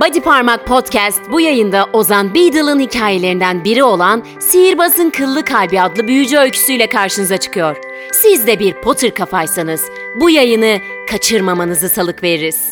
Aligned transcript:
Body 0.00 0.20
Parmak 0.20 0.66
Podcast 0.66 1.20
bu 1.30 1.40
yayında 1.40 1.88
Ozan 1.92 2.34
Beadle'ın 2.34 2.80
hikayelerinden 2.80 3.64
biri 3.64 3.82
olan 3.82 4.24
Sihirbazın 4.40 5.10
Kıllı 5.10 5.44
Kalbi 5.44 5.80
adlı 5.80 6.08
büyücü 6.08 6.38
öyküsüyle 6.38 6.88
karşınıza 6.88 7.36
çıkıyor. 7.36 7.76
Siz 8.12 8.46
de 8.46 8.58
bir 8.58 8.72
Potter 8.72 9.14
kafaysanız 9.14 9.84
bu 10.14 10.30
yayını 10.30 10.80
kaçırmamanızı 11.10 11.88
salık 11.88 12.22
veririz. 12.22 12.68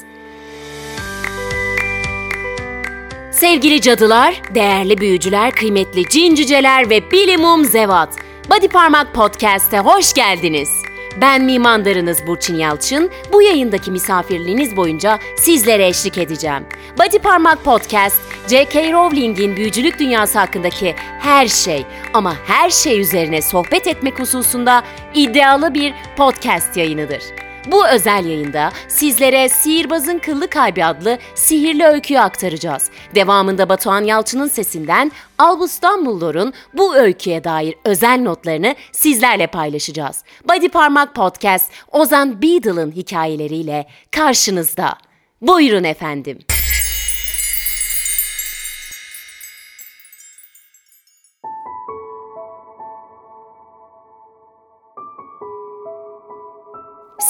Sevgili 3.32 3.80
cadılar, 3.80 4.43
değerli 4.54 4.98
büyücüler, 4.98 5.52
kıymetli 5.52 6.08
cin 6.08 6.34
cüceler 6.34 6.90
ve 6.90 7.11
bilimum 7.11 7.64
zevat. 7.64 8.16
Body 8.50 8.68
Parmak 8.68 9.14
Podcast'e 9.14 9.79
hoş 9.79 10.14
geldiniz. 10.14 10.86
Ben 11.21 11.45
mimandarınız 11.45 12.27
Burçin 12.27 12.57
Yalçın. 12.57 13.11
Bu 13.32 13.43
yayındaki 13.43 13.91
misafirliğiniz 13.91 14.77
boyunca 14.77 15.19
sizlere 15.36 15.86
eşlik 15.86 16.18
edeceğim. 16.18 16.67
Body 16.99 17.18
Parmak 17.18 17.64
Podcast, 17.64 18.21
J.K. 18.50 18.93
Rowling'in 18.93 19.57
büyücülük 19.57 19.99
dünyası 19.99 20.39
hakkındaki 20.39 20.95
her 21.21 21.49
şey 21.49 21.87
ama 22.14 22.37
her 22.46 22.71
şey 22.71 23.00
üzerine 23.00 23.43
sohbet 23.43 23.87
etmek 23.87 24.21
hususunda 24.21 24.82
iddialı 25.14 25.75
bir 25.75 25.95
podcast 26.17 26.76
yayınıdır. 26.76 27.46
Bu 27.70 27.88
özel 27.88 28.26
yayında 28.26 28.72
sizlere 28.88 29.48
Sihirbazın 29.48 30.18
Kıllı 30.18 30.50
Kalbi 30.50 30.84
adlı 30.84 31.18
sihirli 31.34 31.84
öyküyü 31.84 32.20
aktaracağız. 32.20 32.91
Devamında 33.14 33.69
Batuhan 33.69 34.05
Yalçın'ın 34.05 34.48
sesinden 34.48 35.12
Albus 35.39 35.83
Dumbledore'un 35.83 36.52
bu 36.75 36.97
öyküye 36.97 37.44
dair 37.44 37.75
özel 37.84 38.20
notlarını 38.20 38.75
sizlerle 38.92 39.47
paylaşacağız. 39.47 40.25
Body 40.48 40.69
Parmak 40.69 41.14
Podcast 41.14 41.72
Ozan 41.92 42.42
Beadle'ın 42.42 42.92
hikayeleriyle 42.92 43.86
karşınızda. 44.11 44.94
Buyurun 45.41 45.84
efendim. 45.84 46.39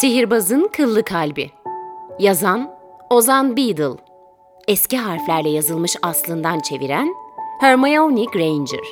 Sihirbazın 0.01 0.71
Kıllı 0.73 1.03
Kalbi. 1.03 1.51
Yazan 2.19 2.71
Ozan 3.11 3.57
Beadle. 3.57 3.97
Eski 4.69 4.99
harflerle 4.99 5.49
yazılmış 5.49 5.97
aslından 6.03 6.61
çeviren 6.61 7.15
Hermione 7.61 8.25
Granger. 8.25 8.85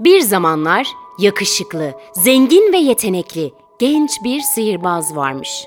Bir 0.00 0.20
zamanlar 0.20 0.86
yakışıklı, 1.18 1.92
zengin 2.12 2.72
ve 2.72 2.76
yetenekli 2.76 3.52
genç 3.78 4.10
bir 4.24 4.40
sihirbaz 4.40 5.16
varmış. 5.16 5.66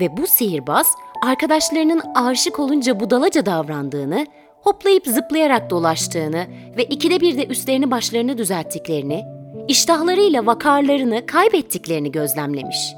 Ve 0.00 0.16
bu 0.16 0.26
sihirbaz 0.26 0.94
arkadaşlarının 1.26 2.02
aşık 2.14 2.58
olunca 2.58 3.00
budalaca 3.00 3.46
davrandığını, 3.46 4.26
hoplayıp 4.62 5.06
zıplayarak 5.06 5.70
dolaştığını 5.70 6.46
ve 6.76 6.84
ikide 6.84 7.20
bir 7.20 7.36
de 7.36 7.46
üstlerini 7.46 7.90
başlarını 7.90 8.38
düzelttiklerini, 8.38 9.39
iştahlarıyla 9.70 10.46
vakarlarını 10.46 11.26
kaybettiklerini 11.26 12.12
gözlemlemiş. 12.12 12.94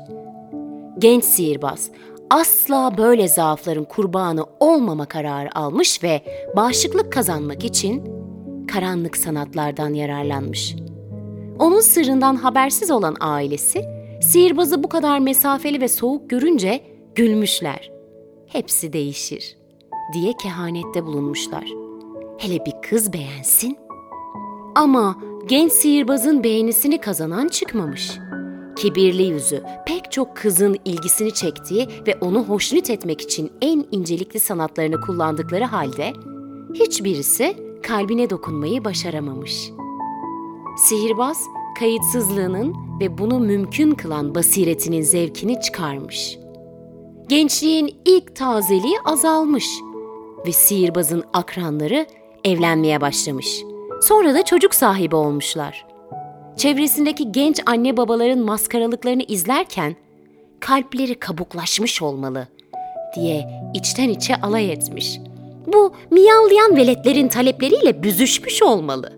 Genç 0.99 1.25
sihirbaz 1.25 1.91
asla 2.31 2.99
böyle 2.99 3.29
zaafların 3.29 3.85
kurbanı 3.85 4.47
olmama 4.61 5.07
kararı 5.07 5.59
almış 5.59 6.03
ve 6.03 6.21
bağışıklık 6.57 7.13
kazanmak 7.13 7.65
için 7.65 8.05
karanlık 8.69 9.17
sanatlardan 9.17 9.95
yararlanmış. 9.95 10.75
Onun 11.59 11.81
sırrından 11.81 12.37
habersiz 12.37 12.91
olan 12.91 13.17
ailesi, 13.21 13.85
sihirbazı 14.23 14.83
bu 14.83 14.89
kadar 14.89 15.19
mesafeli 15.19 15.81
ve 15.81 15.89
soğuk 15.89 16.31
görünce 16.31 16.81
gülmüşler. 17.15 17.91
Hepsi 18.47 18.93
değişir 18.93 19.57
diye 20.13 20.33
kehanette 20.43 21.05
bulunmuşlar. 21.07 21.65
Hele 22.39 22.67
bir 22.67 22.75
kız 22.91 23.13
beğensin. 23.13 23.79
Ama 24.75 25.17
genç 25.49 25.73
sihirbazın 25.73 26.45
beğenisini 26.45 27.01
kazanan 27.01 27.49
çıkmamış. 27.49 28.19
Kibirli 28.77 29.23
yüzü 29.23 29.63
pek 29.87 30.13
çok 30.13 30.37
kızın 30.37 30.77
ilgisini 30.85 31.35
çektiği 31.35 31.89
ve 32.07 32.19
onu 32.21 32.45
hoşnut 32.45 32.91
etmek 32.91 33.21
için 33.21 33.53
en 33.61 33.85
incelikli 33.91 34.41
sanatlarını 34.41 35.01
kullandıkları 35.01 35.65
halde 35.65 36.13
hiçbirisi 36.75 37.57
kalbine 37.83 38.31
dokunmayı 38.31 38.85
başaramamış. 38.85 39.71
Sihirbaz 40.77 41.45
kayıtsızlığının 41.79 42.75
ve 43.01 43.19
bunu 43.19 43.39
mümkün 43.39 43.91
kılan 43.91 44.35
basiretinin 44.35 45.03
zevkini 45.03 45.61
çıkarmış. 45.61 46.39
Gençliğin 47.29 47.97
ilk 48.05 48.37
tazeliği 48.37 48.97
azalmış 49.05 49.67
ve 50.47 50.53
sihirbazın 50.53 51.25
akranları 51.33 52.07
evlenmeye 52.45 53.01
başlamış.'' 53.01 53.72
Sonra 54.03 54.35
da 54.35 54.45
çocuk 54.45 54.75
sahibi 54.75 55.17
olmuşlar. 55.17 55.87
Çevresindeki 56.57 57.33
genç 57.33 57.61
anne 57.67 57.97
babaların 57.97 58.39
maskaralıklarını 58.39 59.23
izlerken 59.23 59.97
kalpleri 60.61 61.15
kabuklaşmış 61.15 62.03
olmalı 62.03 62.49
diye 63.15 63.49
içten 63.75 64.09
içe 64.09 64.37
alay 64.37 64.73
etmiş. 64.73 65.19
Bu 65.67 65.93
miyavlayan 66.11 66.77
veletlerin 66.77 67.29
talepleriyle 67.29 68.03
büzüşmüş 68.03 68.63
olmalı. 68.63 69.13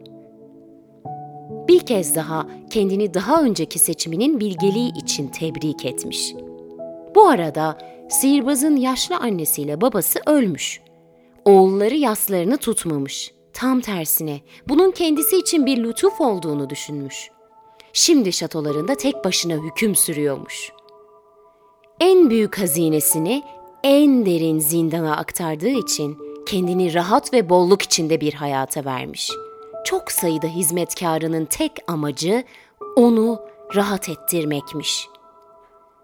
Bir 1.68 1.80
kez 1.80 2.14
daha 2.14 2.46
kendini 2.70 3.14
daha 3.14 3.42
önceki 3.42 3.78
seçiminin 3.78 4.40
bilgeliği 4.40 4.92
için 4.98 5.28
tebrik 5.28 5.84
etmiş. 5.84 6.34
Bu 7.14 7.28
arada 7.28 7.78
sihirbazın 8.08 8.76
yaşlı 8.76 9.16
annesiyle 9.16 9.80
babası 9.80 10.20
ölmüş. 10.26 10.80
Oğulları 11.44 11.94
yaslarını 11.94 12.56
tutmamış. 12.56 13.34
Tam 13.54 13.80
tersine 13.80 14.40
bunun 14.68 14.90
kendisi 14.90 15.36
için 15.36 15.66
bir 15.66 15.84
lütuf 15.84 16.20
olduğunu 16.20 16.70
düşünmüş. 16.70 17.30
Şimdi 17.92 18.32
şatolarında 18.32 18.94
tek 18.94 19.24
başına 19.24 19.54
hüküm 19.54 19.94
sürüyormuş. 19.94 20.72
En 22.00 22.30
büyük 22.30 22.58
hazinesini 22.58 23.42
en 23.82 24.26
derin 24.26 24.58
zindana 24.58 25.16
aktardığı 25.16 25.68
için 25.68 26.18
kendini 26.46 26.94
rahat 26.94 27.32
ve 27.32 27.48
bolluk 27.48 27.82
içinde 27.82 28.20
bir 28.20 28.34
hayata 28.34 28.84
vermiş. 28.84 29.30
Çok 29.84 30.12
sayıda 30.12 30.46
hizmetkarının 30.46 31.44
tek 31.44 31.72
amacı 31.86 32.44
onu 32.96 33.42
rahat 33.74 34.08
ettirmekmiş. 34.08 35.08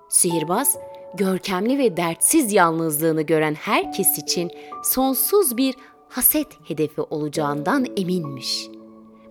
Sihirbaz, 0.09 0.77
görkemli 1.15 1.78
ve 1.78 1.97
dertsiz 1.97 2.53
yalnızlığını 2.53 3.22
gören 3.22 3.55
herkes 3.55 4.19
için 4.19 4.50
sonsuz 4.84 5.56
bir 5.56 5.75
haset 6.10 6.47
hedefi 6.65 7.00
olacağından 7.00 7.87
eminmiş. 7.97 8.69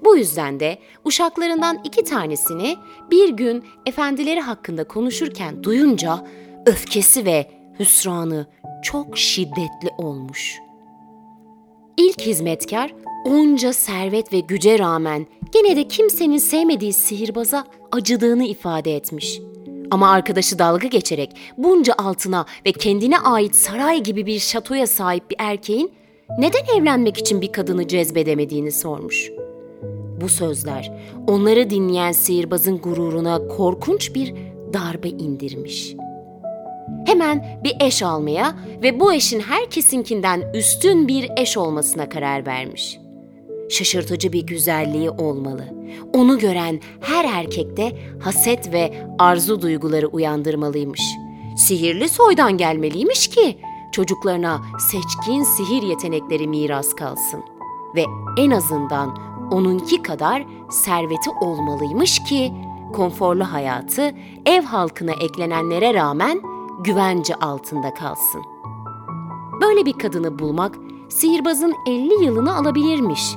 Bu 0.03 0.17
yüzden 0.17 0.59
de 0.59 0.79
uşaklarından 1.05 1.79
iki 1.83 2.03
tanesini 2.03 2.77
bir 3.11 3.29
gün 3.29 3.63
efendileri 3.85 4.41
hakkında 4.41 4.83
konuşurken 4.83 5.63
duyunca 5.63 6.27
öfkesi 6.65 7.25
ve 7.25 7.51
hüsranı 7.79 8.47
çok 8.83 9.17
şiddetli 9.17 9.89
olmuş. 9.97 10.59
İlk 11.97 12.21
hizmetkar 12.21 12.93
onca 13.25 13.73
servet 13.73 14.33
ve 14.33 14.39
güce 14.39 14.79
rağmen 14.79 15.27
gene 15.53 15.75
de 15.75 15.87
kimsenin 15.87 16.37
sevmediği 16.37 16.93
sihirbaza 16.93 17.65
acıdığını 17.91 18.45
ifade 18.45 18.95
etmiş. 18.95 19.39
Ama 19.91 20.11
arkadaşı 20.11 20.59
dalga 20.59 20.87
geçerek 20.87 21.35
bunca 21.57 21.93
altına 21.97 22.45
ve 22.65 22.71
kendine 22.71 23.19
ait 23.19 23.55
saray 23.55 24.03
gibi 24.03 24.25
bir 24.25 24.39
şatoya 24.39 24.87
sahip 24.87 25.29
bir 25.29 25.35
erkeğin 25.39 25.91
neden 26.37 26.79
evlenmek 26.79 27.17
için 27.17 27.41
bir 27.41 27.51
kadını 27.51 27.87
cezbedemediğini 27.87 28.71
sormuş. 28.71 29.31
Bu 30.21 30.29
sözler 30.29 30.91
onları 31.27 31.69
dinleyen 31.69 32.11
sihirbazın 32.11 32.77
gururuna 32.77 33.47
korkunç 33.47 34.15
bir 34.15 34.33
darbe 34.73 35.09
indirmiş. 35.09 35.95
Hemen 37.05 37.61
bir 37.63 37.75
eş 37.79 38.03
almaya 38.03 38.55
ve 38.83 38.99
bu 38.99 39.13
eşin 39.13 39.39
herkesinkinden 39.39 40.51
üstün 40.53 41.07
bir 41.07 41.29
eş 41.37 41.57
olmasına 41.57 42.09
karar 42.09 42.45
vermiş. 42.45 42.99
Şaşırtıcı 43.69 44.33
bir 44.33 44.45
güzelliği 44.45 45.09
olmalı. 45.09 45.63
Onu 46.13 46.39
gören 46.39 46.79
her 47.01 47.25
erkekte 47.25 47.91
haset 48.19 48.73
ve 48.73 48.93
arzu 49.19 49.61
duyguları 49.61 50.07
uyandırmalıymış. 50.07 51.01
Sihirli 51.57 52.09
soydan 52.09 52.57
gelmeliymiş 52.57 53.27
ki 53.27 53.57
çocuklarına 53.91 54.61
seçkin 54.79 55.43
sihir 55.43 55.81
yetenekleri 55.81 56.47
miras 56.47 56.93
kalsın 56.93 57.43
ve 57.95 58.05
en 58.37 58.51
azından 58.51 59.17
onunki 59.51 60.01
kadar 60.01 60.45
serveti 60.69 61.29
olmalıymış 61.41 62.23
ki 62.23 62.53
konforlu 62.93 63.43
hayatı 63.43 64.11
ev 64.45 64.61
halkına 64.61 65.11
eklenenlere 65.11 65.93
rağmen 65.93 66.41
güvence 66.79 67.35
altında 67.35 67.93
kalsın. 67.93 68.41
Böyle 69.61 69.85
bir 69.85 69.93
kadını 69.93 70.39
bulmak 70.39 70.77
sihirbazın 71.09 71.75
50 71.87 72.25
yılını 72.25 72.55
alabilirmiş. 72.55 73.35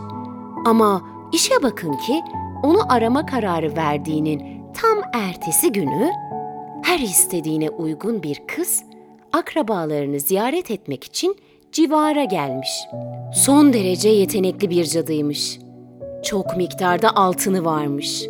Ama 0.64 1.02
işe 1.32 1.62
bakın 1.62 1.92
ki 1.92 2.22
onu 2.62 2.92
arama 2.92 3.26
kararı 3.26 3.76
verdiğinin 3.76 4.62
tam 4.74 4.98
ertesi 5.12 5.72
günü 5.72 6.10
her 6.82 6.98
istediğine 6.98 7.70
uygun 7.70 8.22
bir 8.22 8.42
kız 8.46 8.82
akrabalarını 9.32 10.20
ziyaret 10.20 10.70
etmek 10.70 11.04
için 11.04 11.36
civara 11.72 12.24
gelmiş. 12.24 12.70
Son 13.34 13.72
derece 13.72 14.08
yetenekli 14.08 14.70
bir 14.70 14.84
cadıymış. 14.84 15.58
Çok 16.24 16.56
miktarda 16.56 17.16
altını 17.16 17.64
varmış. 17.64 18.26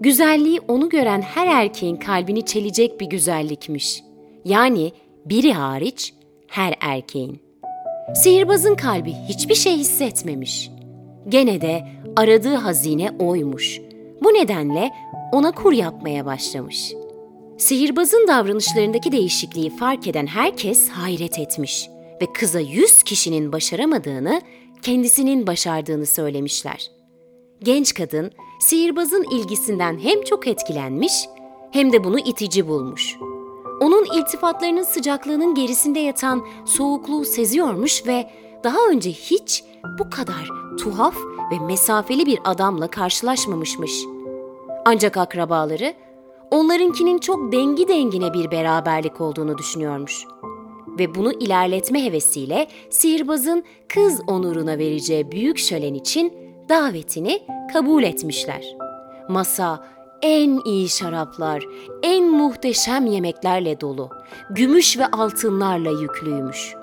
Güzelliği 0.00 0.60
onu 0.68 0.88
gören 0.88 1.22
her 1.22 1.46
erkeğin 1.46 1.96
kalbini 1.96 2.46
çelecek 2.46 3.00
bir 3.00 3.06
güzellikmiş. 3.06 4.02
Yani 4.44 4.92
biri 5.26 5.52
hariç 5.52 6.14
her 6.46 6.74
erkeğin. 6.80 7.40
Sihirbazın 8.14 8.74
kalbi 8.74 9.12
hiçbir 9.28 9.54
şey 9.54 9.76
hissetmemiş. 9.76 10.70
Gene 11.28 11.60
de 11.60 11.88
aradığı 12.16 12.54
hazine 12.54 13.10
oymuş. 13.18 13.80
Bu 14.24 14.28
nedenle 14.28 14.90
ona 15.32 15.52
kur 15.52 15.72
yapmaya 15.72 16.26
başlamış. 16.26 16.92
Sihirbazın 17.58 18.28
davranışlarındaki 18.28 19.12
değişikliği 19.12 19.70
fark 19.76 20.06
eden 20.06 20.26
herkes 20.26 20.88
hayret 20.88 21.38
etmiş 21.38 21.88
ve 22.22 22.32
kıza 22.32 22.60
yüz 22.60 23.02
kişinin 23.02 23.52
başaramadığını, 23.52 24.40
kendisinin 24.82 25.46
başardığını 25.46 26.06
söylemişler. 26.06 26.90
Genç 27.62 27.94
kadın 27.94 28.32
sihirbazın 28.60 29.24
ilgisinden 29.30 29.98
hem 29.98 30.22
çok 30.22 30.46
etkilenmiş 30.46 31.12
hem 31.72 31.92
de 31.92 32.04
bunu 32.04 32.18
itici 32.18 32.68
bulmuş. 32.68 33.16
Onun 33.80 34.04
iltifatlarının 34.18 34.82
sıcaklığının 34.82 35.54
gerisinde 35.54 35.98
yatan 35.98 36.46
soğukluğu 36.64 37.24
seziyormuş 37.24 38.06
ve 38.06 38.30
daha 38.64 38.78
önce 38.90 39.10
hiç 39.10 39.64
bu 39.98 40.10
kadar 40.10 40.48
tuhaf 40.78 41.16
ve 41.52 41.58
mesafeli 41.66 42.26
bir 42.26 42.38
adamla 42.44 42.88
karşılaşmamışmış. 42.88 43.92
Ancak 44.84 45.16
akrabaları 45.16 45.94
onlarınkinin 46.50 47.18
çok 47.18 47.52
dengi 47.52 47.88
dengine 47.88 48.34
bir 48.34 48.50
beraberlik 48.50 49.20
olduğunu 49.20 49.58
düşünüyormuş. 49.58 50.24
Ve 50.98 51.14
bunu 51.14 51.32
ilerletme 51.32 52.04
hevesiyle 52.04 52.66
sihirbazın 52.90 53.64
kız 53.88 54.20
onuruna 54.26 54.78
vereceği 54.78 55.32
büyük 55.32 55.58
şölen 55.58 55.94
için 55.94 56.32
davetini 56.68 57.42
kabul 57.72 58.02
etmişler. 58.02 58.76
Masa 59.28 59.86
en 60.22 60.60
iyi 60.64 60.88
şaraplar, 60.88 61.64
en 62.02 62.24
muhteşem 62.30 63.06
yemeklerle 63.06 63.80
dolu, 63.80 64.10
gümüş 64.50 64.98
ve 64.98 65.06
altınlarla 65.06 66.00
yüklüymüş. 66.00 66.74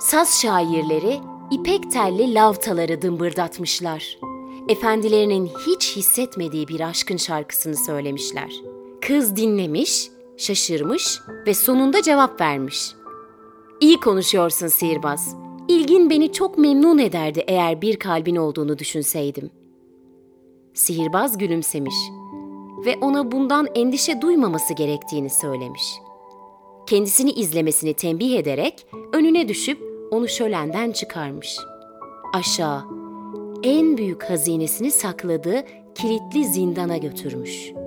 Saz 0.00 0.40
şairleri 0.42 1.20
ipek 1.50 1.90
telli 1.92 2.34
lavtaları 2.34 3.02
dımbırdatmışlar. 3.02 4.18
Efendilerinin 4.68 5.50
hiç 5.66 5.96
hissetmediği 5.96 6.68
bir 6.68 6.80
aşkın 6.80 7.16
şarkısını 7.16 7.76
söylemişler. 7.76 8.77
Kız 9.08 9.36
dinlemiş, 9.36 10.10
şaşırmış 10.36 11.20
ve 11.46 11.54
sonunda 11.54 12.02
cevap 12.02 12.40
vermiş. 12.40 12.92
İyi 13.80 14.00
konuşuyorsun 14.00 14.66
sihirbaz. 14.66 15.36
İlgin 15.68 16.10
beni 16.10 16.32
çok 16.32 16.58
memnun 16.58 16.98
ederdi 16.98 17.44
eğer 17.46 17.82
bir 17.82 17.96
kalbin 17.96 18.36
olduğunu 18.36 18.78
düşünseydim. 18.78 19.50
Sihirbaz 20.74 21.38
gülümsemiş 21.38 21.94
ve 22.84 22.96
ona 23.00 23.32
bundan 23.32 23.68
endişe 23.74 24.20
duymaması 24.20 24.74
gerektiğini 24.74 25.30
söylemiş. 25.30 25.94
Kendisini 26.86 27.30
izlemesini 27.30 27.94
tembih 27.94 28.38
ederek 28.38 28.86
önüne 29.12 29.48
düşüp 29.48 29.78
onu 30.10 30.28
şölenden 30.28 30.92
çıkarmış. 30.92 31.58
Aşağı, 32.34 32.84
en 33.62 33.96
büyük 33.96 34.24
hazinesini 34.24 34.90
sakladığı 34.90 35.64
kilitli 35.94 36.44
zindana 36.44 36.96
götürmüş. 36.96 37.77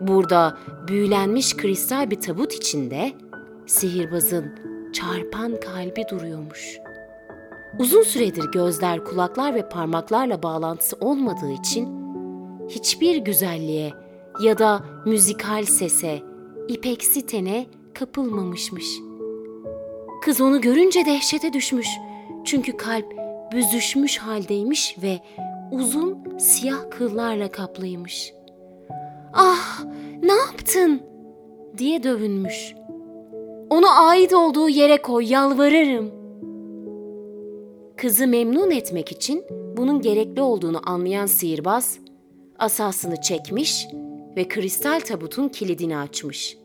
Burada 0.00 0.58
büyülenmiş 0.88 1.56
kristal 1.56 2.10
bir 2.10 2.20
tabut 2.20 2.52
içinde 2.52 3.12
sihirbazın 3.66 4.58
çarpan 4.92 5.60
kalbi 5.60 6.04
duruyormuş. 6.10 6.78
Uzun 7.78 8.02
süredir 8.02 8.44
gözler, 8.52 9.04
kulaklar 9.04 9.54
ve 9.54 9.68
parmaklarla 9.68 10.42
bağlantısı 10.42 10.96
olmadığı 11.00 11.50
için 11.50 11.88
hiçbir 12.68 13.16
güzelliğe 13.16 13.92
ya 14.40 14.58
da 14.58 14.84
müzikal 15.06 15.64
sese, 15.64 16.22
ipeksi 16.68 17.26
tene 17.26 17.66
kapılmamışmış. 17.94 18.86
Kız 20.22 20.40
onu 20.40 20.60
görünce 20.60 21.06
dehşete 21.06 21.52
düşmüş. 21.52 21.88
Çünkü 22.44 22.76
kalp 22.76 23.06
büzüşmüş 23.52 24.18
haldeymiş 24.18 24.96
ve 25.02 25.20
uzun 25.72 26.38
siyah 26.38 26.90
kıllarla 26.90 27.50
kaplıymış. 27.50 28.32
Ah, 29.36 29.84
ne 30.22 30.32
yaptın? 30.32 31.02
diye 31.78 32.02
dövünmüş. 32.02 32.74
Onu 33.70 33.86
ait 34.08 34.34
olduğu 34.34 34.68
yere 34.68 35.02
koy, 35.02 35.32
yalvarırım. 35.32 36.10
Kızı 37.96 38.26
memnun 38.26 38.70
etmek 38.70 39.12
için 39.12 39.44
bunun 39.76 40.00
gerekli 40.00 40.42
olduğunu 40.42 40.80
anlayan 40.90 41.26
sihirbaz, 41.26 41.98
asasını 42.58 43.20
çekmiş 43.20 43.86
ve 44.36 44.48
kristal 44.48 45.00
tabutun 45.00 45.48
kilidini 45.48 45.96
açmış. 45.96 46.58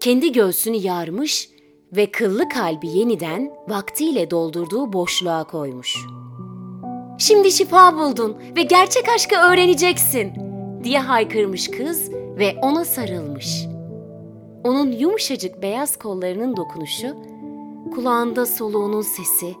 Kendi 0.00 0.32
göğsünü 0.32 0.76
yarmış 0.76 1.50
ve 1.96 2.10
kıllı 2.10 2.48
kalbi 2.48 2.88
yeniden 2.88 3.50
vaktiyle 3.68 4.30
doldurduğu 4.30 4.92
boşluğa 4.92 5.44
koymuş. 5.44 5.96
Şimdi 7.18 7.52
şifa 7.52 7.98
buldun 7.98 8.36
ve 8.56 8.62
gerçek 8.62 9.08
aşkı 9.08 9.36
öğreneceksin 9.36 10.47
diye 10.84 10.98
haykırmış 10.98 11.70
kız 11.70 12.10
ve 12.12 12.56
ona 12.62 12.84
sarılmış. 12.84 13.66
Onun 14.64 14.92
yumuşacık 14.92 15.62
beyaz 15.62 15.96
kollarının 15.96 16.56
dokunuşu, 16.56 17.16
kulağında 17.94 18.46
soluğunun 18.46 19.02
sesi, 19.02 19.54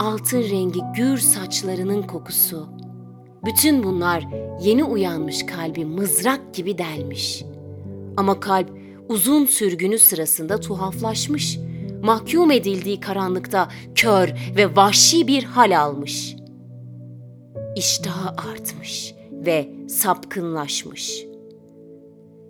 altın 0.00 0.42
rengi 0.42 0.80
gür 0.96 1.18
saçlarının 1.18 2.02
kokusu. 2.02 2.68
Bütün 3.44 3.82
bunlar 3.82 4.24
yeni 4.62 4.84
uyanmış 4.84 5.46
kalbi 5.46 5.84
mızrak 5.84 6.54
gibi 6.54 6.78
delmiş. 6.78 7.44
Ama 8.16 8.40
kalp 8.40 8.70
uzun 9.08 9.46
sürgünü 9.46 9.98
sırasında 9.98 10.60
tuhaflaşmış. 10.60 11.58
Mahkum 12.02 12.50
edildiği 12.50 13.00
karanlıkta 13.00 13.68
kör 13.94 14.28
ve 14.56 14.76
vahşi 14.76 15.26
bir 15.26 15.44
hal 15.44 15.80
almış. 15.80 16.36
İştahı 17.76 18.28
artmış 18.28 19.14
ve 19.46 19.68
sapkınlaşmış. 19.88 21.24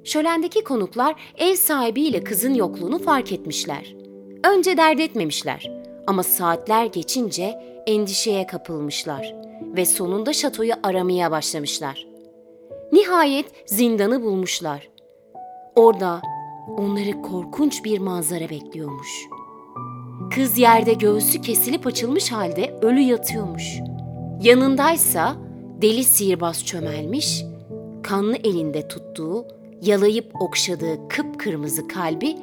Şölendeki 0.04 0.64
konuklar 0.64 1.14
ev 1.38 1.54
sahibiyle 1.54 2.24
kızın 2.24 2.54
yokluğunu 2.54 2.98
fark 2.98 3.32
etmişler. 3.32 3.96
Önce 4.44 4.76
dert 4.76 5.00
etmemişler 5.00 5.70
ama 6.06 6.22
saatler 6.22 6.86
geçince 6.86 7.54
endişeye 7.86 8.46
kapılmışlar 8.46 9.34
ve 9.76 9.86
sonunda 9.86 10.32
şatoyu 10.32 10.72
aramaya 10.82 11.30
başlamışlar. 11.30 12.06
Nihayet 12.92 13.46
zindanı 13.66 14.22
bulmuşlar. 14.22 14.88
Orada 15.76 16.22
onları 16.78 17.22
korkunç 17.22 17.84
bir 17.84 17.98
manzara 17.98 18.50
bekliyormuş. 18.50 19.08
Kız 20.34 20.58
yerde 20.58 20.92
göğsü 20.92 21.40
kesilip 21.40 21.86
açılmış 21.86 22.32
halde 22.32 22.78
ölü 22.82 23.00
yatıyormuş. 23.00 23.78
Yanındaysa 24.42 25.36
deli 25.82 26.04
sihirbaz 26.04 26.66
çömelmiş, 26.66 27.44
kanlı 28.02 28.36
elinde 28.36 28.88
tuttuğu, 28.88 29.46
yalayıp 29.82 30.42
okşadığı 30.42 31.08
kıpkırmızı 31.08 31.88
kalbi 31.88 32.36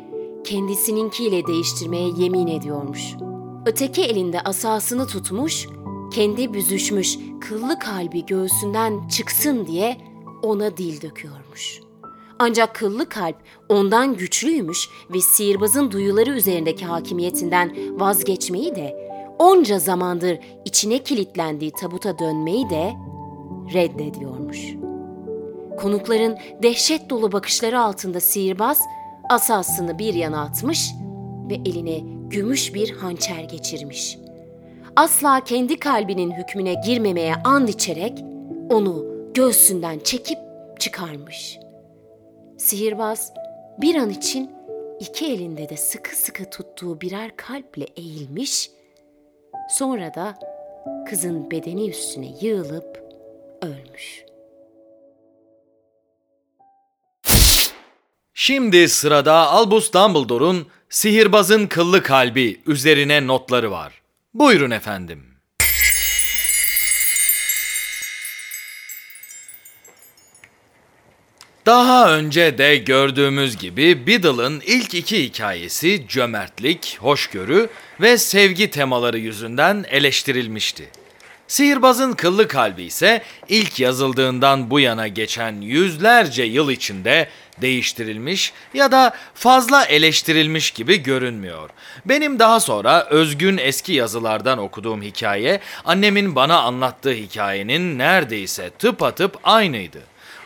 kendisininkiyle 0.43 1.47
değiştirmeye 1.47 2.09
yemin 2.17 2.47
ediyormuş. 2.47 3.15
Öteki 3.65 4.03
elinde 4.03 4.41
asasını 4.41 5.07
tutmuş, 5.07 5.67
kendi 6.13 6.53
büzüşmüş 6.53 7.17
kıllı 7.41 7.79
kalbi 7.79 8.25
göğsünden 8.25 9.07
çıksın 9.07 9.65
diye 9.65 9.97
ona 10.43 10.77
dil 10.77 11.01
döküyormuş.'' 11.01 11.89
Ancak 12.39 12.75
kıllı 12.75 13.09
kalp 13.09 13.35
ondan 13.69 14.17
güçlüymüş 14.17 14.89
ve 15.13 15.21
sihirbazın 15.21 15.91
duyuları 15.91 16.29
üzerindeki 16.29 16.85
hakimiyetinden 16.85 17.99
vazgeçmeyi 17.99 18.75
de 18.75 19.09
onca 19.39 19.79
zamandır 19.79 20.39
içine 20.65 21.03
kilitlendiği 21.03 21.71
tabuta 21.71 22.19
dönmeyi 22.19 22.69
de 22.69 22.93
reddediyormuş. 23.73 24.73
Konukların 25.77 26.37
dehşet 26.63 27.09
dolu 27.09 27.31
bakışları 27.31 27.79
altında 27.79 28.19
sihirbaz 28.19 28.81
asasını 29.29 29.99
bir 29.99 30.13
yana 30.13 30.41
atmış 30.41 30.91
ve 31.49 31.53
eline 31.53 31.99
gümüş 32.29 32.73
bir 32.73 32.91
hançer 32.91 33.43
geçirmiş. 33.43 34.17
Asla 34.95 35.43
kendi 35.43 35.79
kalbinin 35.79 36.31
hükmüne 36.31 36.73
girmemeye 36.85 37.35
and 37.45 37.67
içerek 37.67 38.23
onu 38.69 39.05
göğsünden 39.33 39.99
çekip 39.99 40.39
çıkarmış.'' 40.79 41.69
Sihirbaz 42.59 43.33
bir 43.81 43.95
an 43.95 44.09
için 44.09 44.51
iki 44.99 45.25
elinde 45.25 45.69
de 45.69 45.77
sıkı 45.77 46.15
sıkı 46.15 46.49
tuttuğu 46.49 47.01
birer 47.01 47.35
kalple 47.35 47.85
eğilmiş, 47.95 48.71
sonra 49.69 50.13
da 50.13 50.39
kızın 51.09 51.51
bedeni 51.51 51.89
üstüne 51.89 52.27
yığılıp 52.41 53.08
ölmüş. 53.61 54.23
Şimdi 58.33 58.89
sırada 58.89 59.33
Albus 59.33 59.93
Dumbledore'un 59.93 60.67
Sihirbazın 60.89 61.67
Kıllı 61.67 62.03
Kalbi 62.03 62.61
üzerine 62.67 63.27
notları 63.27 63.71
var. 63.71 64.01
Buyurun 64.33 64.71
efendim. 64.71 65.25
Daha 71.65 72.17
önce 72.17 72.57
de 72.57 72.75
gördüğümüz 72.77 73.57
gibi 73.57 74.07
Biddle'ın 74.07 74.61
ilk 74.65 74.93
iki 74.93 75.23
hikayesi 75.23 76.05
cömertlik, 76.07 76.97
hoşgörü 76.99 77.69
ve 78.01 78.17
sevgi 78.17 78.69
temaları 78.69 79.19
yüzünden 79.19 79.85
eleştirilmişti. 79.89 80.89
Sihirbazın 81.49 82.13
kıllı 82.13 82.47
kalbi 82.47 82.83
ise 82.83 83.23
ilk 83.47 83.79
yazıldığından 83.79 84.69
bu 84.69 84.79
yana 84.79 85.07
geçen 85.07 85.61
yüzlerce 85.61 86.43
yıl 86.43 86.69
içinde 86.69 87.29
değiştirilmiş 87.61 88.53
ya 88.73 88.91
da 88.91 89.15
fazla 89.33 89.85
eleştirilmiş 89.85 90.71
gibi 90.71 91.03
görünmüyor. 91.03 91.69
Benim 92.05 92.39
daha 92.39 92.59
sonra 92.59 93.05
özgün 93.05 93.57
eski 93.57 93.93
yazılardan 93.93 94.57
okuduğum 94.57 95.01
hikaye 95.01 95.59
annemin 95.85 96.35
bana 96.35 96.61
anlattığı 96.61 97.13
hikayenin 97.13 97.97
neredeyse 97.97 98.69
tıpatıp 98.69 99.37
aynıydı. 99.43 99.99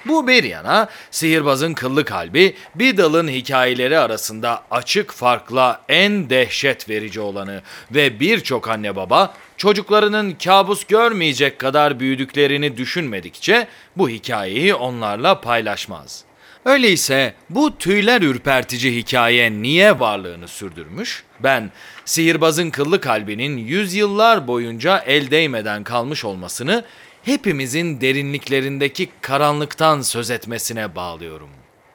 Bu 0.06 0.28
bir 0.28 0.44
yana 0.44 0.90
sihirbazın 1.12 1.74
kıllı 1.74 2.06
kalbi 2.06 2.56
Biddle'ın 2.76 3.28
hikayeleri 3.28 4.00
arasında 4.00 4.64
açık 4.72 5.12
farkla 5.12 5.82
en 5.90 6.30
dehşet 6.30 6.90
verici 6.90 7.20
olanı 7.20 7.62
ve 7.92 8.20
birçok 8.20 8.70
anne 8.70 8.96
baba 8.96 9.34
çocuklarının 9.58 10.32
kabus 10.44 10.84
görmeyecek 10.84 11.60
kadar 11.60 12.00
büyüdüklerini 12.00 12.78
düşünmedikçe 12.78 13.68
bu 13.98 14.10
hikayeyi 14.10 14.76
onlarla 14.76 15.42
paylaşmaz. 15.42 16.24
Öyleyse 16.66 17.34
bu 17.50 17.78
tüyler 17.78 18.22
ürpertici 18.22 18.96
hikaye 18.96 19.52
niye 19.52 20.00
varlığını 20.00 20.48
sürdürmüş? 20.48 21.24
Ben 21.40 21.72
sihirbazın 22.06 22.70
kıllı 22.70 23.02
kalbinin 23.02 23.58
yüzyıllar 23.58 24.48
boyunca 24.48 24.98
el 24.98 25.32
değmeden 25.32 25.84
kalmış 25.84 26.26
olmasını 26.26 26.84
hepimizin 27.24 28.01
derinliklerindeki 28.01 29.10
karanlıktan 29.22 30.01
söz 30.01 30.32
etmesine 30.32 30.96
bağlıyorum. 30.96 31.50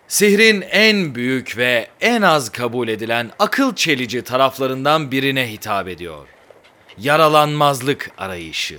Sihrin 0.08 0.60
en 0.60 1.14
büyük 1.14 1.56
ve 1.56 1.88
en 2.00 2.22
az 2.22 2.52
kabul 2.52 2.88
edilen 2.88 3.30
akıl 3.38 3.74
çelici 3.74 4.22
taraflarından 4.22 5.10
birine 5.10 5.52
hitap 5.52 5.88
ediyor. 5.88 6.28
Yaralanmazlık 6.98 8.10
arayışı. 8.18 8.78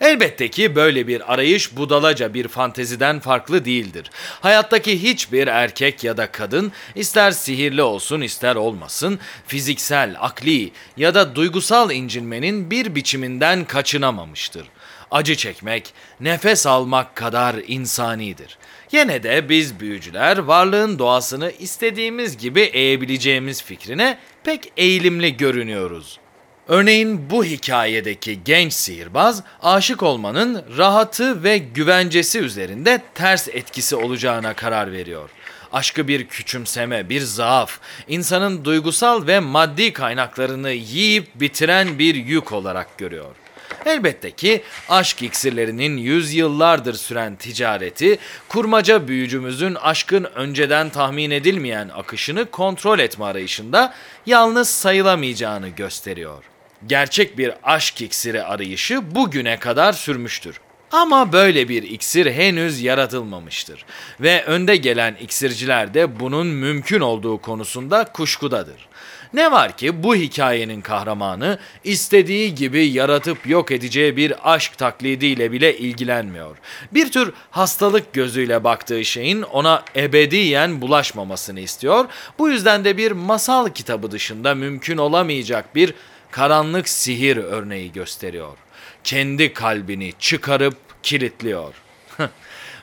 Elbette 0.00 0.48
ki 0.48 0.74
böyle 0.74 1.06
bir 1.06 1.32
arayış 1.32 1.76
budalaca 1.76 2.34
bir 2.34 2.48
fanteziden 2.48 3.20
farklı 3.20 3.64
değildir. 3.64 4.10
Hayattaki 4.40 5.02
hiçbir 5.02 5.46
erkek 5.46 6.04
ya 6.04 6.16
da 6.16 6.32
kadın 6.32 6.72
ister 6.94 7.30
sihirli 7.30 7.82
olsun 7.82 8.20
ister 8.20 8.56
olmasın 8.56 9.18
fiziksel, 9.46 10.16
akli 10.20 10.72
ya 10.96 11.14
da 11.14 11.34
duygusal 11.34 11.90
incinmenin 11.90 12.70
bir 12.70 12.94
biçiminden 12.94 13.64
kaçınamamıştır 13.64 14.66
acı 15.10 15.36
çekmek, 15.36 15.94
nefes 16.20 16.66
almak 16.66 17.16
kadar 17.16 17.56
insanidir. 17.66 18.58
Yine 18.92 19.22
de 19.22 19.48
biz 19.48 19.80
büyücüler 19.80 20.38
varlığın 20.38 20.98
doğasını 20.98 21.50
istediğimiz 21.58 22.36
gibi 22.36 22.60
eğebileceğimiz 22.60 23.62
fikrine 23.62 24.18
pek 24.44 24.72
eğilimli 24.76 25.36
görünüyoruz. 25.36 26.20
Örneğin 26.68 27.30
bu 27.30 27.44
hikayedeki 27.44 28.44
genç 28.44 28.72
sihirbaz 28.72 29.42
aşık 29.62 30.02
olmanın 30.02 30.64
rahatı 30.76 31.44
ve 31.44 31.58
güvencesi 31.58 32.38
üzerinde 32.38 33.02
ters 33.14 33.48
etkisi 33.48 33.96
olacağına 33.96 34.54
karar 34.54 34.92
veriyor. 34.92 35.30
Aşkı 35.72 36.08
bir 36.08 36.26
küçümseme, 36.26 37.08
bir 37.08 37.20
zaaf, 37.20 37.78
insanın 38.08 38.64
duygusal 38.64 39.26
ve 39.26 39.40
maddi 39.40 39.92
kaynaklarını 39.92 40.70
yiyip 40.70 41.26
bitiren 41.34 41.98
bir 41.98 42.14
yük 42.14 42.52
olarak 42.52 42.98
görüyor. 42.98 43.39
Elbette 43.86 44.30
ki 44.30 44.62
aşk 44.88 45.22
iksirlerinin 45.22 45.96
yüzyıllardır 45.96 46.94
süren 46.94 47.36
ticareti, 47.36 48.18
kurmaca 48.48 49.08
büyücümüzün 49.08 49.74
aşkın 49.74 50.24
önceden 50.24 50.90
tahmin 50.90 51.30
edilmeyen 51.30 51.88
akışını 51.88 52.44
kontrol 52.50 52.98
etme 52.98 53.24
arayışında 53.24 53.94
yalnız 54.26 54.68
sayılamayacağını 54.70 55.68
gösteriyor. 55.68 56.44
Gerçek 56.86 57.38
bir 57.38 57.52
aşk 57.62 58.00
iksiri 58.00 58.42
arayışı 58.42 59.14
bugüne 59.14 59.58
kadar 59.58 59.92
sürmüştür. 59.92 60.60
Ama 60.92 61.32
böyle 61.32 61.68
bir 61.68 61.82
iksir 61.82 62.32
henüz 62.32 62.80
yaratılmamıştır 62.80 63.84
ve 64.20 64.44
önde 64.44 64.76
gelen 64.76 65.14
iksirciler 65.14 65.94
de 65.94 66.20
bunun 66.20 66.46
mümkün 66.46 67.00
olduğu 67.00 67.38
konusunda 67.38 68.04
kuşkudadır. 68.04 68.89
Ne 69.32 69.52
var 69.52 69.76
ki 69.76 70.02
bu 70.02 70.14
hikayenin 70.14 70.80
kahramanı 70.80 71.58
istediği 71.84 72.54
gibi 72.54 72.86
yaratıp 72.86 73.46
yok 73.46 73.70
edeceği 73.70 74.16
bir 74.16 74.52
aşk 74.54 74.78
taklidiyle 74.78 75.52
bile 75.52 75.78
ilgilenmiyor. 75.78 76.56
Bir 76.92 77.12
tür 77.12 77.32
hastalık 77.50 78.12
gözüyle 78.12 78.64
baktığı 78.64 79.04
şeyin 79.04 79.42
ona 79.42 79.84
ebediyen 79.96 80.80
bulaşmamasını 80.80 81.60
istiyor. 81.60 82.04
Bu 82.38 82.50
yüzden 82.50 82.84
de 82.84 82.96
bir 82.96 83.12
masal 83.12 83.68
kitabı 83.68 84.10
dışında 84.10 84.54
mümkün 84.54 84.96
olamayacak 84.96 85.74
bir 85.74 85.94
karanlık 86.30 86.88
sihir 86.88 87.36
örneği 87.36 87.92
gösteriyor. 87.92 88.56
Kendi 89.04 89.52
kalbini 89.52 90.12
çıkarıp 90.18 90.76
kilitliyor. 91.02 91.74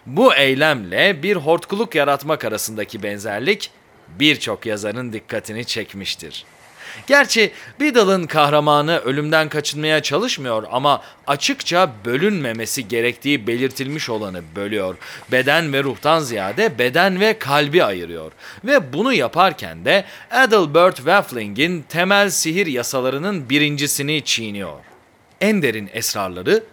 Bu 0.05 0.35
eylemle 0.35 1.23
bir 1.23 1.35
hortkuluk 1.35 1.95
yaratmak 1.95 2.45
arasındaki 2.45 3.03
benzerlik 3.03 3.71
birçok 4.19 4.65
yazarın 4.65 5.13
dikkatini 5.13 5.65
çekmiştir. 5.65 6.45
Gerçi 7.07 7.51
Biddle'ın 7.79 8.27
kahramanı 8.27 8.99
ölümden 8.99 9.49
kaçınmaya 9.49 10.01
çalışmıyor 10.01 10.63
ama 10.71 11.01
açıkça 11.27 11.91
bölünmemesi 12.05 12.87
gerektiği 12.87 13.47
belirtilmiş 13.47 14.09
olanı 14.09 14.41
bölüyor. 14.55 14.97
Beden 15.31 15.73
ve 15.73 15.83
ruhtan 15.83 16.19
ziyade 16.19 16.79
beden 16.79 17.19
ve 17.19 17.39
kalbi 17.39 17.83
ayırıyor. 17.83 18.31
Ve 18.65 18.93
bunu 18.93 19.13
yaparken 19.13 19.85
de 19.85 20.05
Adalbert 20.31 20.95
Waffling'in 20.95 21.81
temel 21.81 22.29
sihir 22.29 22.67
yasalarının 22.67 23.49
birincisini 23.49 24.23
çiğniyor. 24.23 24.79
En 25.41 25.61
derin 25.61 25.89
esrarları, 25.93 26.63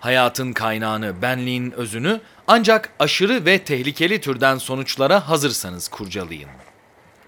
hayatın 0.00 0.52
kaynağını, 0.52 1.22
benliğin 1.22 1.70
özünü 1.70 2.20
ancak 2.48 2.92
aşırı 2.98 3.46
ve 3.46 3.58
tehlikeli 3.58 4.20
türden 4.20 4.58
sonuçlara 4.58 5.28
hazırsanız 5.28 5.88
kurcalayın. 5.88 6.48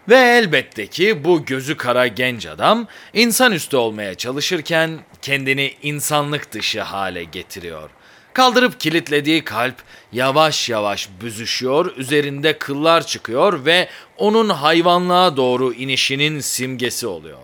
Ve 0.09 0.17
elbette 0.17 0.87
ki 0.87 1.25
bu 1.25 1.45
gözü 1.45 1.77
kara 1.77 2.07
genç 2.07 2.47
adam 2.47 2.87
insanüstü 3.13 3.77
olmaya 3.77 4.15
çalışırken 4.15 4.99
kendini 5.23 5.75
insanlık 5.83 6.53
dışı 6.53 6.83
hale 6.83 7.25
getiriyor. 7.25 7.91
Kaldırıp 8.33 8.81
kilitlediği 8.81 9.45
kalp 9.45 9.75
yavaş 10.13 10.69
yavaş 10.69 11.09
büzüşüyor, 11.21 11.97
üzerinde 11.97 12.59
kıllar 12.59 13.07
çıkıyor 13.07 13.65
ve 13.65 13.89
onun 14.17 14.49
hayvanlığa 14.49 15.37
doğru 15.37 15.73
inişinin 15.73 16.41
simgesi 16.41 17.07
oluyor. 17.07 17.39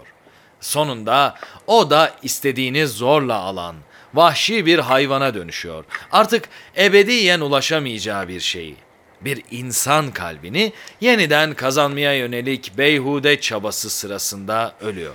Sonunda 0.61 1.39
o 1.67 1.91
da 1.91 2.15
istediğini 2.23 2.87
zorla 2.87 3.35
alan, 3.35 3.77
vahşi 4.15 4.67
bir 4.67 4.79
hayvana 4.79 5.35
dönüşüyor. 5.35 5.85
Artık 6.13 6.49
ebediyen 6.77 7.41
ulaşamayacağı 7.41 8.29
bir 8.29 8.41
şeyi 8.41 8.77
bir 9.25 9.43
insan 9.51 10.11
kalbini 10.11 10.73
yeniden 11.01 11.55
kazanmaya 11.55 12.15
yönelik 12.15 12.73
beyhude 12.79 13.41
çabası 13.41 13.91
sırasında 13.91 14.75
ölüyor. 14.81 15.15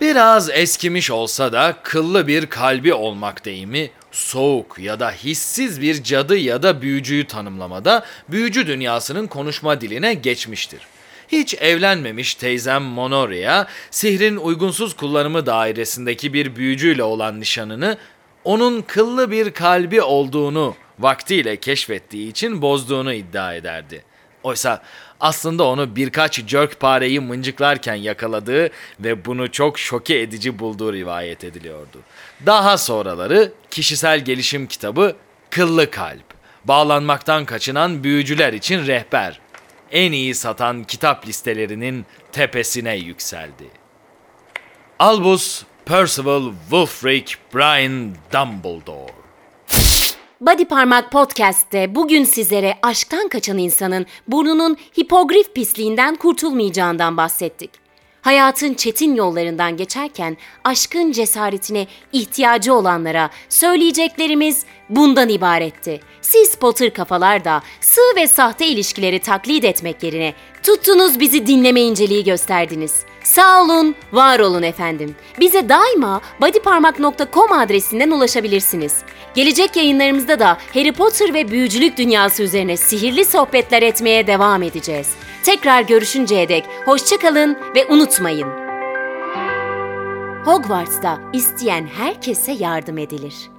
Biraz 0.00 0.50
eskimiş 0.50 1.10
olsa 1.10 1.52
da 1.52 1.76
kıllı 1.82 2.26
bir 2.26 2.46
kalbi 2.46 2.94
olmak 2.94 3.44
deyimi 3.44 3.90
soğuk 4.12 4.78
ya 4.78 5.00
da 5.00 5.10
hissiz 5.10 5.80
bir 5.80 6.02
cadı 6.02 6.36
ya 6.36 6.62
da 6.62 6.82
büyücüyü 6.82 7.26
tanımlamada 7.26 8.06
büyücü 8.28 8.66
dünyasının 8.66 9.26
konuşma 9.26 9.80
diline 9.80 10.14
geçmiştir. 10.14 10.80
Hiç 11.28 11.54
evlenmemiş 11.54 12.34
teyzem 12.34 12.82
Monoria, 12.82 13.66
sihrin 13.90 14.36
uygunsuz 14.36 14.96
kullanımı 14.96 15.46
dairesindeki 15.46 16.32
bir 16.32 16.56
büyücüyle 16.56 17.02
olan 17.02 17.40
nişanını 17.40 17.98
onun 18.44 18.82
kıllı 18.82 19.30
bir 19.30 19.50
kalbi 19.50 20.02
olduğunu 20.02 20.74
vaktiyle 20.98 21.56
keşfettiği 21.56 22.30
için 22.30 22.62
bozduğunu 22.62 23.12
iddia 23.12 23.54
ederdi. 23.54 24.04
Oysa 24.42 24.82
aslında 25.20 25.64
onu 25.64 25.96
birkaç 25.96 26.46
jerk 26.46 26.80
pareyi 26.80 27.20
mıncıklarken 27.20 27.94
yakaladığı 27.94 28.70
ve 29.00 29.24
bunu 29.24 29.52
çok 29.52 29.78
şoke 29.78 30.18
edici 30.18 30.58
bulduğu 30.58 30.92
rivayet 30.92 31.44
ediliyordu. 31.44 32.00
Daha 32.46 32.78
sonraları 32.78 33.52
kişisel 33.70 34.24
gelişim 34.24 34.66
kitabı 34.66 35.16
Kıllı 35.50 35.90
Kalp, 35.90 36.24
bağlanmaktan 36.64 37.44
kaçınan 37.44 38.04
büyücüler 38.04 38.52
için 38.52 38.86
rehber, 38.86 39.40
en 39.90 40.12
iyi 40.12 40.34
satan 40.34 40.84
kitap 40.84 41.26
listelerinin 41.26 42.06
tepesine 42.32 42.96
yükseldi. 42.96 43.64
Albus 44.98 45.62
Percival 45.84 46.52
Wulfric 46.70 47.34
Brian 47.54 48.14
Dumbledore 48.32 49.15
Body 50.40 50.64
Parmak 50.64 51.12
Podcast'te 51.12 51.94
bugün 51.94 52.24
sizlere 52.24 52.74
aşktan 52.82 53.28
kaçan 53.28 53.58
insanın 53.58 54.06
burnunun 54.28 54.76
hipogrif 54.98 55.54
pisliğinden 55.54 56.16
kurtulmayacağından 56.16 57.16
bahsettik. 57.16 57.70
hayatın 58.22 58.74
çetin 58.74 59.14
yollarından 59.14 59.76
geçerken 59.76 60.36
aşkın 60.64 61.12
cesaretine 61.12 61.86
ihtiyacı 62.12 62.74
olanlara 62.74 63.30
söyleyeceklerimiz 63.48 64.64
bundan 64.88 65.28
ibaretti. 65.28 66.00
Siz 66.20 66.54
Potter 66.54 66.94
kafalar 66.94 67.44
da 67.44 67.62
sığ 67.80 68.16
ve 68.16 68.28
sahte 68.28 68.66
ilişkileri 68.66 69.18
taklit 69.18 69.64
etmek 69.64 70.02
yerine 70.02 70.34
tuttunuz 70.62 71.20
bizi 71.20 71.46
dinleme 71.46 71.80
inceliği 71.80 72.24
gösterdiniz. 72.24 73.04
Sağ 73.26 73.62
olun, 73.62 73.94
var 74.12 74.38
olun 74.38 74.62
efendim. 74.62 75.14
Bize 75.40 75.68
daima 75.68 76.20
bodyparmak.com 76.40 77.52
adresinden 77.52 78.10
ulaşabilirsiniz. 78.10 78.96
Gelecek 79.34 79.76
yayınlarımızda 79.76 80.38
da 80.40 80.58
Harry 80.74 80.92
Potter 80.92 81.34
ve 81.34 81.50
büyücülük 81.50 81.96
dünyası 81.96 82.42
üzerine 82.42 82.76
sihirli 82.76 83.24
sohbetler 83.24 83.82
etmeye 83.82 84.26
devam 84.26 84.62
edeceğiz. 84.62 85.08
Tekrar 85.42 85.80
görüşünceye 85.80 86.48
dek 86.48 86.64
hoşçakalın 86.84 87.58
ve 87.76 87.86
unutmayın. 87.86 88.48
Hogwarts'ta 90.44 91.20
isteyen 91.32 91.86
herkese 91.86 92.52
yardım 92.52 92.98
edilir. 92.98 93.55